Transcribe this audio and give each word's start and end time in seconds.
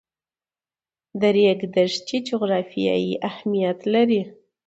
د 1.19 1.21
ریګ 1.35 1.59
دښتې 1.75 2.17
جغرافیایي 2.27 3.13
اهمیت 3.29 3.79
لري. 3.93 4.21